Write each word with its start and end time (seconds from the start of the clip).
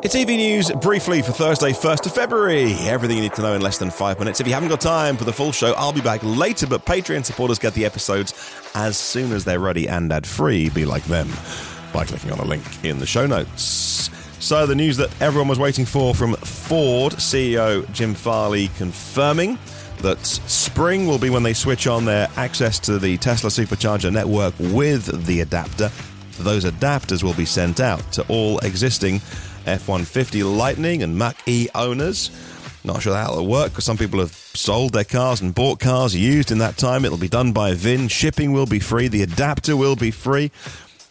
It's 0.00 0.14
EV 0.14 0.28
News 0.28 0.70
briefly 0.70 1.22
for 1.22 1.32
Thursday, 1.32 1.72
1st 1.72 2.06
of 2.06 2.14
February. 2.14 2.72
Everything 2.86 3.16
you 3.16 3.22
need 3.24 3.34
to 3.34 3.42
know 3.42 3.54
in 3.54 3.62
less 3.62 3.78
than 3.78 3.90
five 3.90 4.20
minutes. 4.20 4.38
If 4.38 4.46
you 4.46 4.54
haven't 4.54 4.68
got 4.68 4.80
time 4.80 5.16
for 5.16 5.24
the 5.24 5.32
full 5.32 5.50
show, 5.50 5.72
I'll 5.72 5.92
be 5.92 6.00
back 6.00 6.20
later, 6.22 6.68
but 6.68 6.84
Patreon 6.84 7.24
supporters 7.24 7.58
get 7.58 7.74
the 7.74 7.84
episodes 7.84 8.32
as 8.76 8.96
soon 8.96 9.32
as 9.32 9.44
they're 9.44 9.58
ready 9.58 9.88
and 9.88 10.12
ad 10.12 10.24
free. 10.24 10.68
Be 10.68 10.84
like 10.84 11.02
them 11.06 11.28
by 11.92 12.04
clicking 12.04 12.30
on 12.30 12.38
a 12.38 12.44
link 12.44 12.62
in 12.84 13.00
the 13.00 13.06
show 13.06 13.26
notes. 13.26 14.08
So, 14.38 14.66
the 14.66 14.76
news 14.76 14.96
that 14.98 15.10
everyone 15.20 15.48
was 15.48 15.58
waiting 15.58 15.84
for 15.84 16.14
from 16.14 16.34
Ford 16.34 17.14
CEO 17.14 17.90
Jim 17.90 18.14
Farley 18.14 18.68
confirming 18.76 19.58
that 20.02 20.24
spring 20.24 21.08
will 21.08 21.18
be 21.18 21.28
when 21.28 21.42
they 21.42 21.54
switch 21.54 21.88
on 21.88 22.04
their 22.04 22.28
access 22.36 22.78
to 22.78 23.00
the 23.00 23.16
Tesla 23.16 23.50
supercharger 23.50 24.12
network 24.12 24.54
with 24.60 25.26
the 25.26 25.40
adapter. 25.40 25.90
Those 26.38 26.64
adapters 26.64 27.24
will 27.24 27.34
be 27.34 27.44
sent 27.44 27.80
out 27.80 28.12
to 28.12 28.24
all 28.28 28.60
existing 28.60 29.20
F 29.68 29.86
150 29.86 30.42
Lightning 30.44 31.02
and 31.02 31.16
Mach 31.18 31.36
E 31.46 31.68
owners. 31.74 32.30
Not 32.84 33.02
sure 33.02 33.14
it'll 33.20 33.46
work 33.46 33.72
because 33.72 33.84
some 33.84 33.98
people 33.98 34.18
have 34.20 34.32
sold 34.32 34.94
their 34.94 35.04
cars 35.04 35.42
and 35.42 35.54
bought 35.54 35.78
cars 35.78 36.16
used 36.16 36.50
in 36.50 36.58
that 36.58 36.78
time. 36.78 37.04
It'll 37.04 37.18
be 37.18 37.28
done 37.28 37.52
by 37.52 37.74
VIN. 37.74 38.08
Shipping 38.08 38.52
will 38.52 38.66
be 38.66 38.78
free. 38.78 39.08
The 39.08 39.22
adapter 39.22 39.76
will 39.76 39.94
be 39.94 40.10
free. 40.10 40.50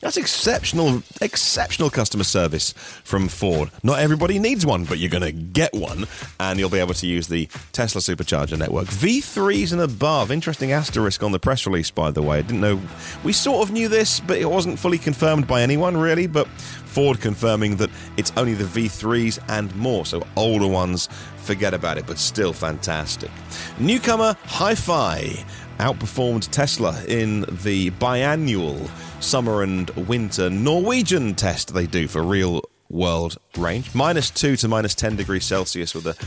That's 0.07 0.15
exceptional, 0.15 1.03
exceptional 1.19 1.89
customer 1.89 2.23
service 2.23 2.71
from 3.03 3.27
Ford. 3.27 3.71
Not 3.83 3.99
everybody 3.99 4.39
needs 4.39 4.65
one, 4.65 4.85
but 4.85 4.99
you're 4.99 5.09
going 5.09 5.21
to 5.21 5.33
get 5.33 5.73
one, 5.73 6.07
and 6.39 6.57
you'll 6.57 6.69
be 6.69 6.79
able 6.79 6.93
to 6.93 7.05
use 7.05 7.27
the 7.27 7.49
Tesla 7.73 7.99
Supercharger 7.99 8.57
network. 8.57 8.85
V3s 8.85 9.73
and 9.73 9.81
above. 9.81 10.31
Interesting 10.31 10.71
asterisk 10.71 11.23
on 11.23 11.33
the 11.33 11.39
press 11.39 11.67
release, 11.67 11.91
by 11.91 12.09
the 12.09 12.21
way. 12.21 12.37
I 12.37 12.41
didn't 12.41 12.61
know. 12.61 12.79
We 13.25 13.33
sort 13.33 13.67
of 13.67 13.73
knew 13.73 13.89
this, 13.89 14.21
but 14.21 14.37
it 14.37 14.49
wasn't 14.49 14.79
fully 14.79 14.97
confirmed 14.97 15.45
by 15.45 15.61
anyone, 15.61 15.97
really. 15.97 16.25
But 16.25 16.47
Ford 16.85 17.19
confirming 17.19 17.75
that 17.75 17.89
it's 18.15 18.31
only 18.37 18.53
the 18.53 18.63
V3s 18.63 19.43
and 19.49 19.75
more, 19.75 20.05
so 20.05 20.25
older 20.37 20.67
ones, 20.67 21.09
forget 21.35 21.73
about 21.73 21.97
it, 21.97 22.07
but 22.07 22.17
still 22.17 22.53
fantastic. 22.53 23.29
Newcomer 23.77 24.37
HiPhi 24.45 25.45
outperformed 25.79 26.49
Tesla 26.51 27.03
in 27.07 27.41
the 27.63 27.91
biannual 27.91 28.89
summer 29.21 29.63
and 29.63 29.89
winter 29.91 30.49
Norwegian 30.49 31.35
test 31.35 31.73
they 31.73 31.87
do 31.87 32.07
for 32.07 32.21
real 32.23 32.63
world 32.89 33.37
range. 33.57 33.93
Minus 33.93 34.29
2 34.31 34.55
to 34.57 34.67
minus 34.67 34.95
10 34.95 35.15
degrees 35.15 35.45
Celsius 35.45 35.93
were 35.93 36.01
the 36.01 36.17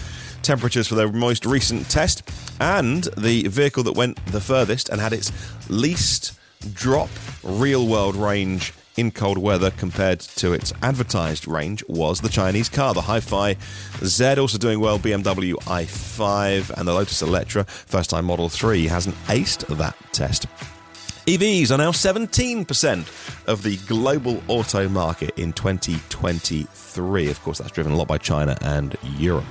temperatures 0.42 0.86
for 0.88 0.94
their 0.94 1.10
most 1.10 1.46
recent 1.46 1.88
test. 1.88 2.22
And 2.60 3.04
the 3.16 3.48
vehicle 3.48 3.82
that 3.84 3.92
went 3.92 4.24
the 4.26 4.40
furthest 4.40 4.88
and 4.88 5.00
had 5.00 5.12
its 5.12 5.32
least 5.70 6.38
drop 6.74 7.08
real 7.42 7.86
world 7.86 8.16
range 8.16 8.72
in 9.00 9.10
cold 9.10 9.38
weather 9.38 9.70
compared 9.70 10.20
to 10.20 10.52
its 10.52 10.74
advertised 10.82 11.48
range 11.48 11.82
was 11.88 12.20
the 12.20 12.28
Chinese 12.28 12.68
car, 12.68 12.92
the 12.92 13.00
HiPhi 13.00 13.56
Z. 14.04 14.38
Also 14.38 14.58
doing 14.58 14.78
well, 14.78 14.98
BMW 14.98 15.54
i5 15.54 16.70
and 16.78 16.86
the 16.86 16.92
Lotus 16.92 17.22
Electra, 17.22 17.64
first 17.64 18.10
time 18.10 18.26
Model 18.26 18.50
3, 18.50 18.86
hasn't 18.88 19.16
aced 19.26 19.66
that 19.78 19.96
test. 20.12 20.46
EVs 21.26 21.70
are 21.70 21.78
now 21.78 21.92
17% 21.92 23.46
of 23.46 23.62
the 23.62 23.78
global 23.86 24.42
auto 24.48 24.86
market 24.88 25.38
in 25.38 25.54
2023. 25.54 27.30
Of 27.30 27.42
course, 27.42 27.58
that's 27.58 27.72
driven 27.72 27.92
a 27.92 27.96
lot 27.96 28.08
by 28.08 28.18
China 28.18 28.58
and 28.60 28.96
Europe. 29.16 29.46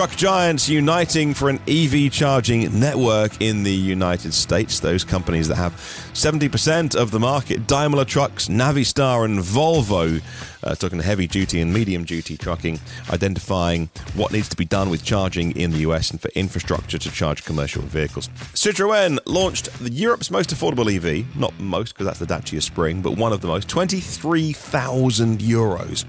Truck 0.00 0.16
giants 0.16 0.66
uniting 0.66 1.34
for 1.34 1.50
an 1.50 1.60
EV 1.68 2.10
charging 2.10 2.80
network 2.80 3.32
in 3.38 3.64
the 3.64 3.70
United 3.70 4.32
States. 4.32 4.80
Those 4.80 5.04
companies 5.04 5.46
that 5.48 5.56
have 5.56 5.74
70% 6.14 6.94
of 6.94 7.10
the 7.10 7.20
market 7.20 7.66
Daimler 7.66 8.06
Trucks, 8.06 8.48
Navistar, 8.48 9.26
and 9.26 9.40
Volvo, 9.40 10.22
uh, 10.64 10.74
talking 10.76 11.00
heavy 11.00 11.26
duty 11.26 11.60
and 11.60 11.70
medium 11.70 12.04
duty 12.04 12.38
trucking, 12.38 12.80
identifying 13.10 13.90
what 14.14 14.32
needs 14.32 14.48
to 14.48 14.56
be 14.56 14.64
done 14.64 14.88
with 14.88 15.04
charging 15.04 15.50
in 15.50 15.70
the 15.70 15.80
US 15.80 16.10
and 16.10 16.18
for 16.18 16.30
infrastructure 16.30 16.96
to 16.96 17.10
charge 17.10 17.44
commercial 17.44 17.82
vehicles. 17.82 18.28
Citroën 18.54 19.18
launched 19.26 19.70
the 19.80 19.92
Europe's 19.92 20.30
most 20.30 20.48
affordable 20.48 20.90
EV, 20.90 21.36
not 21.36 21.52
most 21.60 21.92
because 21.92 22.06
that's 22.06 22.20
the 22.20 22.24
Dacia 22.24 22.62
Spring, 22.62 23.02
but 23.02 23.18
one 23.18 23.34
of 23.34 23.42
the 23.42 23.48
most, 23.48 23.68
23,000 23.68 25.40
euros 25.40 26.06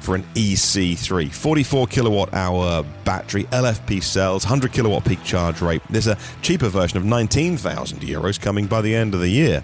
for 0.00 0.14
an 0.14 0.22
EC3. 0.34 1.32
44 1.32 1.86
kilowatt 1.86 2.34
hour 2.34 2.82
battery, 3.04 3.44
LFP 3.44 4.02
cells, 4.02 4.44
100 4.44 4.72
kilowatt 4.72 5.04
peak 5.04 5.22
charge 5.24 5.60
rate. 5.60 5.82
There's 5.90 6.06
a 6.06 6.18
cheaper 6.42 6.68
version 6.68 6.98
of 6.98 7.04
19,000 7.04 8.00
euros 8.00 8.40
coming 8.40 8.66
by 8.66 8.80
the 8.80 8.94
end 8.94 9.14
of 9.14 9.20
the 9.20 9.28
year. 9.28 9.62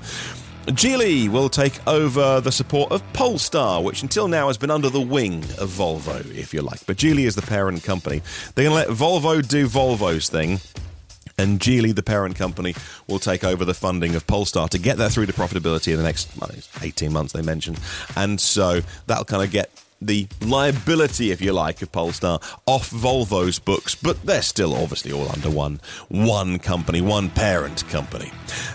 Geely 0.67 1.29
will 1.29 1.49
take 1.49 1.87
over 1.87 2.41
the 2.41 2.51
support 2.51 2.91
of 2.91 3.03
Polestar, 3.13 3.83
which 3.83 4.03
until 4.03 4.27
now 4.27 4.49
has 4.49 4.59
been 4.59 4.71
under 4.71 4.91
the 4.91 5.01
wing 5.01 5.45
of 5.59 5.71
Volvo, 5.71 6.25
if 6.35 6.53
you 6.53 6.61
like. 6.61 6.85
But 6.87 6.97
Geely 6.97 7.25
is 7.25 7.37
the 7.37 7.43
parent 7.43 7.85
company. 7.85 8.21
They're 8.55 8.65
going 8.65 8.85
to 8.85 8.91
let 8.91 8.99
Volvo 8.99 9.47
do 9.47 9.69
Volvo's 9.69 10.29
thing 10.29 10.59
and 11.39 11.61
Geely, 11.61 11.95
the 11.95 12.03
parent 12.03 12.37
company, 12.37 12.75
will 13.07 13.19
take 13.19 13.45
over 13.45 13.65
the 13.65 13.75
funding 13.75 14.15
of 14.15 14.27
Polestar 14.27 14.69
to 14.69 14.79
get 14.79 14.97
that 14.99 15.13
through 15.13 15.27
to 15.27 15.33
profitability 15.33 15.93
in 15.93 15.99
the 15.99 16.03
next 16.03 16.31
well, 16.39 16.51
18 16.83 17.13
months, 17.13 17.33
they 17.33 17.43
mentioned. 17.43 17.79
And 18.17 18.41
so 18.41 18.81
that'll 19.07 19.25
kind 19.25 19.43
of 19.43 19.51
get 19.51 19.71
the 20.01 20.27
liability, 20.43 21.31
if 21.31 21.41
you 21.41 21.53
like, 21.53 21.83
of 21.83 21.91
Polestar 21.91 22.39
off 22.67 22.91
Volvo's 22.91 23.59
books, 23.59 23.95
but 23.95 24.21
they're 24.23 24.43
still 24.43 24.75
obviously 24.75 25.13
all 25.13 25.31
under 25.31 25.51
one 25.51 25.81
one 26.09 26.59
company, 26.59 27.01
one 27.01 27.31
parent 27.31 27.87
company. 27.89 28.31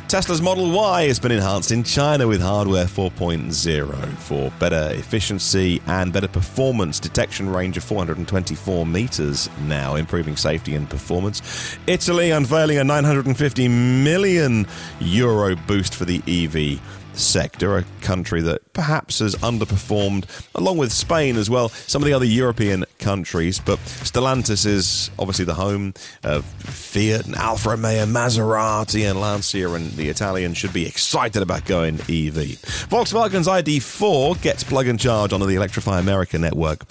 Tesla's 0.08 0.42
Model 0.42 0.72
Y 0.72 1.04
has 1.04 1.20
been 1.20 1.31
enhanced 1.31 1.72
in 1.72 1.84
China 1.84 2.28
with 2.28 2.42
hardware 2.42 2.86
4.0 2.86 4.18
for 4.18 4.52
better 4.60 4.90
efficiency 4.94 5.81
and 5.88 6.12
better 6.12 6.28
performance. 6.28 7.00
Detection 7.00 7.50
range 7.50 7.78
of 7.78 7.84
424 7.84 8.86
meters 8.86 9.50
now, 9.62 9.96
improving 9.96 10.36
safety 10.36 10.76
and 10.76 10.90
performance. 10.90 11.78
Italy 11.88 12.31
unveiling 12.31 12.80
a 12.80 12.84
950 12.84 13.68
million 13.68 14.68
euro 15.00 15.56
boost 15.56 15.96
for 15.96 16.06
the 16.06 16.22
EV 16.28 16.81
sector, 17.14 17.78
a 17.78 17.86
country 18.02 18.42
that 18.42 18.74
perhaps 18.74 19.20
has 19.20 19.36
underperformed, 19.36 20.26
along 20.56 20.78
with 20.78 20.92
Spain 20.92 21.36
as 21.38 21.50
well, 21.50 21.70
some 21.70 22.02
of 22.02 22.06
the 22.06 22.14
other 22.14 22.26
European 22.26 22.86
countries. 23.00 23.60
But 23.60 23.80
Stellantis 23.80 24.66
is 24.66 25.12
obviously 25.20 25.46
the 25.46 25.54
home 25.54 25.94
of 26.24 26.46
Fiat 26.46 27.26
and 27.26 27.36
Alfa 27.36 27.70
Romeo, 27.70 28.06
Maserati, 28.06 29.10
and 29.10 29.20
Lancia, 29.20 29.70
and 29.72 29.92
the 29.94 30.10
Italians 30.10 30.58
should 30.58 30.74
be 30.74 30.86
excited 30.86 31.42
about 31.42 31.66
going 31.66 31.96
EV. 32.02 32.58
Volkswagen's 32.90 33.48
ID4 33.48 34.42
gets 34.42 34.64
plug 34.64 34.88
and 34.88 35.00
charge 35.00 35.34
onto 35.34 35.46
the 35.46 35.56
Electrify 35.56 36.00
America 36.00 36.38
network. 36.38 36.86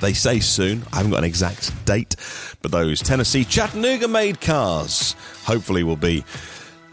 They 0.00 0.12
say 0.12 0.40
soon. 0.40 0.84
I 0.92 0.96
haven't 0.96 1.12
got 1.12 1.18
an 1.18 1.24
exact 1.24 1.72
date, 1.86 2.16
but 2.60 2.72
those 2.72 3.00
Tennessee 3.00 3.44
Chattanooga 3.44 4.08
made 4.08 4.40
cars 4.40 5.14
hopefully 5.44 5.82
will 5.82 5.96
be 5.96 6.24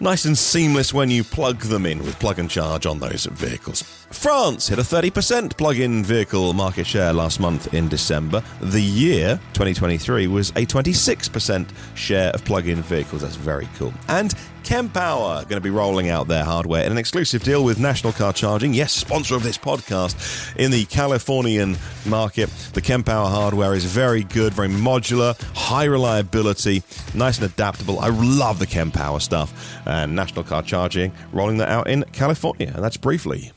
nice 0.02 0.26
and 0.26 0.36
seamless 0.36 0.94
when 0.94 1.12
you 1.12 1.24
plug 1.24 1.60
them 1.60 1.86
in 1.86 2.00
with 2.00 2.20
plug 2.20 2.40
and 2.40 2.50
charge 2.50 2.86
on 2.86 3.00
those 3.00 3.26
vehicles. 3.28 3.84
France 4.10 4.68
hit 4.68 4.80
a 4.80 4.82
30% 4.82 5.56
plug 5.58 5.80
in 5.80 6.04
vehicle 6.04 6.54
market 6.54 6.86
share 6.86 7.14
last 7.14 7.40
month 7.40 7.74
in 7.74 7.88
December. 7.88 8.44
The 8.62 8.82
year, 8.82 9.40
2023, 9.54 10.28
was 10.28 10.50
a 10.52 10.66
26% 10.66 11.70
share 11.96 12.32
of 12.32 12.44
plug 12.44 12.68
in 12.68 12.82
vehicles. 12.82 13.22
That's 13.22 13.36
very 13.36 13.70
cool. 13.78 13.94
And 14.10 14.34
Kempower 14.64 15.42
going 15.44 15.58
to 15.58 15.62
be 15.62 15.72
rolling 15.72 16.10
out 16.10 16.28
their 16.28 16.44
hardware 16.44 16.86
in 16.86 16.92
an 16.92 16.98
exclusive 16.98 17.42
deal 17.42 17.64
with 17.64 17.80
National 17.80 18.14
Car 18.14 18.32
Charging, 18.32 18.74
yes, 18.74 18.94
sponsor 18.94 19.36
of 19.36 19.44
this 19.44 19.58
podcast, 19.58 20.56
in 20.56 20.72
the 20.72 20.86
Californian 20.86 21.78
market. 22.06 22.50
The 22.74 22.82
Kempower 22.82 23.30
hardware 23.30 23.74
is 23.74 23.86
very 23.86 24.24
good, 24.24 24.54
very 24.54 24.70
modular, 24.70 25.40
high 25.56 25.86
reliability, 25.86 26.84
nice 27.16 27.38
and 27.40 27.52
adaptable. 27.52 28.00
I 28.00 28.10
love 28.10 28.60
the 28.60 28.68
Kempower 28.68 29.22
stuff. 29.22 29.52
And 29.91 30.16
National 30.16 30.44
Car 30.44 30.63
Charging 30.63 31.12
rolling 31.34 31.57
that 31.57 31.68
out 31.68 31.90
in 31.90 32.03
California. 32.13 32.72
And 32.74 32.81
that's 32.81 32.96
briefly. 32.96 33.52